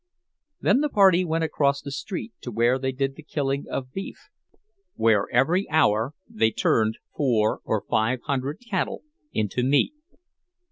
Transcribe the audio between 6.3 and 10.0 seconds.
turned four or five hundred cattle into meat.